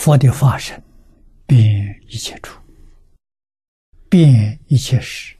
[0.00, 0.82] 佛的法身
[1.46, 2.58] 遍一切处，
[4.08, 5.36] 遍一切时。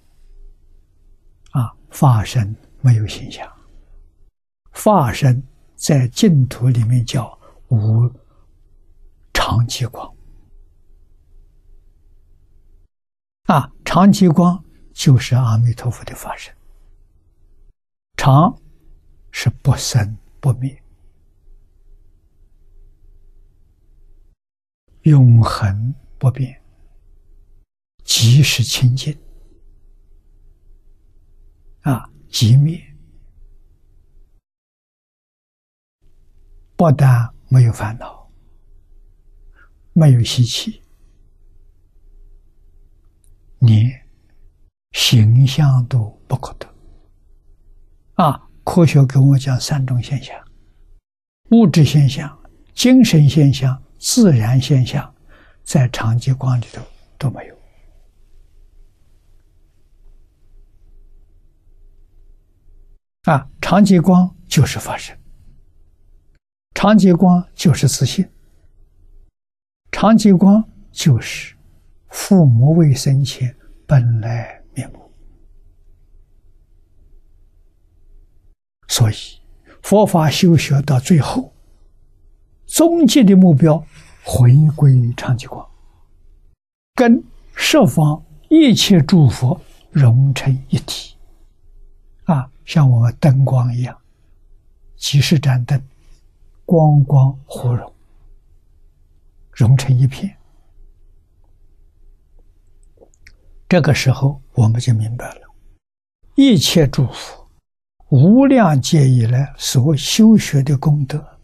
[1.53, 3.51] 啊，法身没有形象，
[4.73, 5.43] 法身
[5.77, 7.39] 在净土里面叫
[7.69, 8.07] 无
[9.33, 10.15] 常寂光。
[13.45, 16.55] 啊，常寂光就是阿弥陀佛的法身。
[18.19, 18.55] 常
[19.31, 20.83] 是不生不灭。
[25.03, 26.61] 永恒不变，
[28.05, 29.19] 即是清净
[31.81, 32.11] 啊！
[32.29, 32.79] 即灭，
[36.77, 38.31] 不但没有烦恼，
[39.95, 40.83] 没有习气，
[43.61, 43.91] 连
[44.93, 46.69] 形象都不可得
[48.17, 48.49] 啊！
[48.65, 50.37] 科学跟我讲三种现象：
[51.53, 52.39] 物质现象、
[52.75, 53.83] 精神现象。
[54.01, 55.15] 自然现象，
[55.63, 56.83] 在长极光里头
[57.19, 57.57] 都没有。
[63.25, 65.15] 啊，长极光就是发生，
[66.75, 68.27] 长极光就是自信，
[69.93, 71.55] 长极光就是
[72.09, 73.55] 父母未生前
[73.87, 75.13] 本来面目。
[78.89, 79.15] 所以，
[79.83, 81.50] 佛法修学到最后。
[82.71, 83.85] 终极的目标，
[84.25, 85.69] 回归长寂光，
[86.95, 87.23] 跟
[87.55, 91.17] 十方一切诸佛融成一体，
[92.25, 93.95] 啊，像我们灯光一样，
[94.97, 95.83] 几十盏灯，
[96.65, 97.93] 光光互融，
[99.53, 100.35] 融成一片。
[103.69, 105.41] 这个时候，我们就明白了，
[106.37, 107.49] 一切诸佛
[108.11, 111.40] 无量劫以来所修学的功德。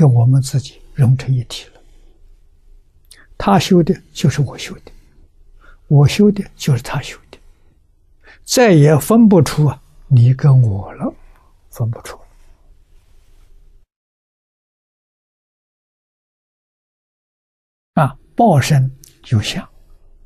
[0.00, 1.82] 跟我们自己融成一体了。
[3.36, 4.90] 他修的就是我修的，
[5.88, 7.38] 我修的就是他修的，
[8.42, 11.14] 再也分不出啊你跟我了，
[11.68, 12.18] 分不出。
[17.92, 18.90] 啊，报身
[19.26, 19.68] 有相，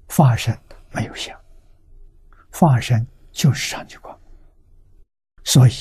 [0.06, 0.56] 法身
[0.93, 1.37] 没有相，
[2.53, 4.16] 法身就是上极光，
[5.43, 5.72] 所以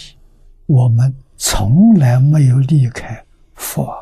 [0.66, 3.24] 我们从来没有离开。
[3.56, 3.96] 佛，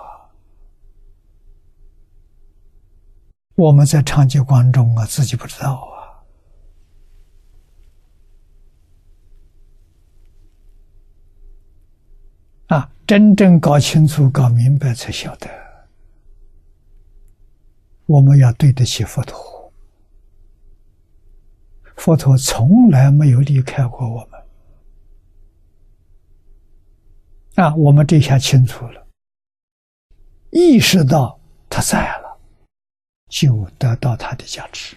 [3.61, 5.87] 我们在长期观中啊，自己不知道
[12.67, 15.47] 啊，啊，真正搞清楚、搞明白，才晓得，
[18.07, 19.71] 我们要对得起佛陀，
[21.97, 24.43] 佛陀从来没有离开过我们，
[27.63, 29.07] 啊，我们这下清楚了。
[30.49, 31.39] 意识到
[31.69, 32.20] 他在了，
[33.31, 34.95] 就得到他的价值。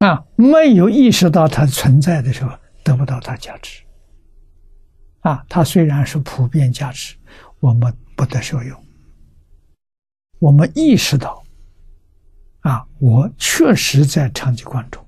[0.00, 2.50] 啊，没有意识到它存在的时候，
[2.82, 3.82] 得不到它价值。
[5.20, 7.14] 啊，它虽然是普遍价值，
[7.60, 8.84] 我们不得受用。
[10.40, 11.42] 我们意识到，
[12.60, 15.06] 啊，我确实在长期观中，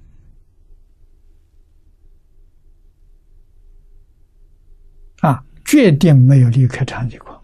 [5.20, 5.42] 啊。
[5.66, 7.35] 决定没有离开长寂光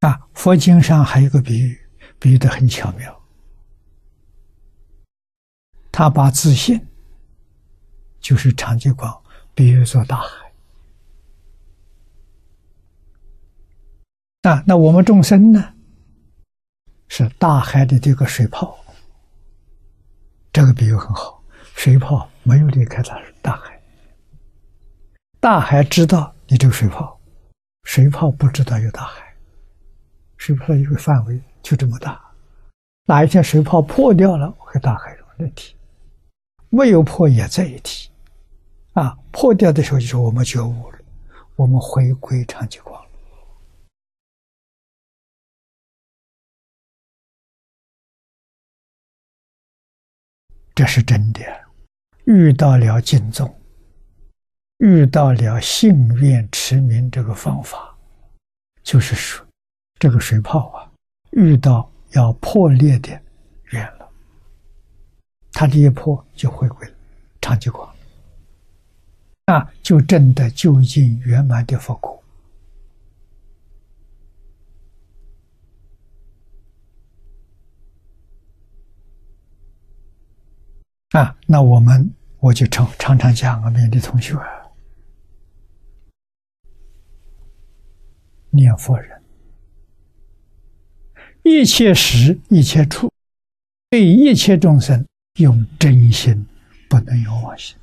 [0.00, 0.28] 啊！
[0.34, 1.78] 佛经上还有个比喻，
[2.18, 3.20] 比喻的很巧妙。
[5.92, 6.80] 他把自信，
[8.20, 9.22] 就是长寂光，
[9.54, 10.52] 比喻作大海
[14.42, 14.64] 啊。
[14.66, 15.74] 那我们众生呢，
[17.08, 18.78] 是大海的这个水泡。
[20.52, 21.42] 这个比喻很好，
[21.76, 23.80] 水泡没有离开大大海，
[25.38, 27.20] 大海知道你这个水泡，
[27.84, 29.29] 水泡不知道有大海，
[30.40, 32.18] 水泡的一个范围就这么大，
[33.04, 35.76] 哪一天水泡破掉了，和大海融一体；
[36.70, 38.10] 没有破也在一体，
[38.94, 40.98] 啊，破掉的时候就是我们觉悟了，
[41.56, 42.98] 我们回归长寂光。
[50.74, 51.42] 这是真的，
[52.24, 53.54] 遇到了敬重，
[54.78, 57.94] 遇到了信愿持名这个方法，
[58.82, 59.46] 就是说，
[60.00, 60.90] 这个水泡啊，
[61.32, 63.10] 遇到要破裂的
[63.64, 64.10] 缘了，
[65.52, 66.94] 它这一破就回归了
[67.42, 67.86] 长寂光，
[69.44, 72.16] 啊，就证得究竟圆满的佛果。
[81.10, 84.34] 啊，那我们我就常常常讲啊，勉励同学
[88.48, 89.19] 念佛人，
[91.50, 93.10] 一切时一切处，
[93.90, 95.04] 对一切众生
[95.40, 96.46] 用真心，
[96.88, 97.76] 不能用妄心。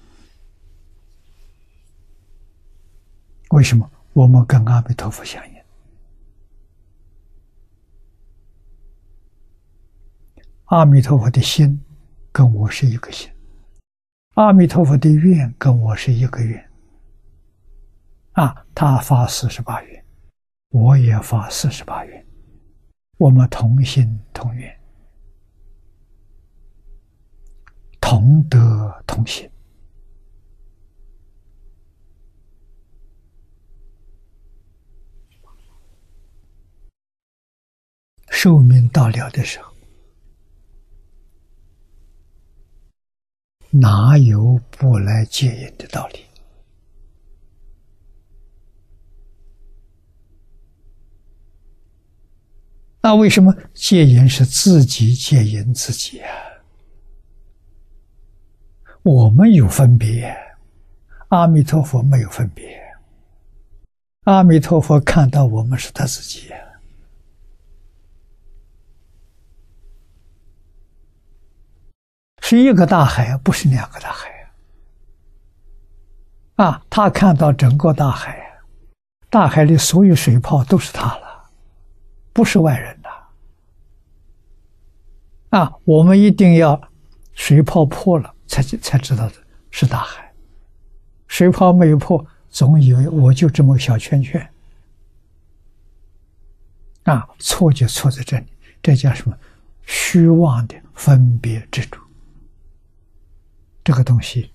[3.49, 3.91] 为什么？
[4.13, 5.61] 我们跟阿弥陀佛相应，
[10.65, 11.79] 阿弥陀佛的心
[12.31, 13.29] 跟我是一个心，
[14.35, 16.69] 阿弥陀佛的愿跟我是一个愿。
[18.31, 20.05] 啊，他发四十八愿，
[20.69, 22.25] 我也发四十八愿，
[23.17, 24.79] 我们同心同愿，
[27.99, 29.49] 同德同心。
[38.29, 39.73] 寿命到了的时候，
[43.71, 46.26] 哪有不来戒烟的道理？
[53.07, 56.29] 那为什么戒烟是自己戒烟自己啊？
[59.01, 60.35] 我们有分别，
[61.29, 62.77] 阿弥陀佛没有分别。
[64.25, 66.51] 阿弥陀佛看到我们是他自己。
[72.41, 74.29] 是一个大海，不是两个大海
[76.55, 76.83] 啊！
[76.89, 78.37] 他看到整个大海，
[79.29, 81.49] 大海里所有水泡都是他了，
[82.33, 82.96] 不是外人。
[85.57, 86.79] 啊，我们一定要
[87.33, 89.33] 水泡破了才才知道的
[89.71, 90.31] 是大海，
[91.27, 94.47] 水泡没有破，总以为我就这么小圈圈。
[97.05, 98.45] 啊，错就错在这里，
[98.83, 99.35] 这叫什么？
[99.81, 101.99] 虚妄的分别执着。
[103.83, 104.51] 这个东西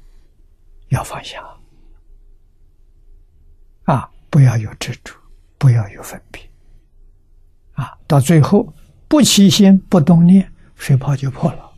[0.90, 1.42] 要放下
[3.84, 4.08] 啊！
[4.30, 5.16] 不要有执着，
[5.58, 6.48] 不要有分别
[7.72, 7.98] 啊！
[8.06, 8.72] 到最后
[9.08, 10.51] 不起心不动念，
[10.82, 11.71] 水泡就破了。